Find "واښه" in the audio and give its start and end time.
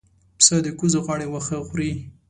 1.29-1.57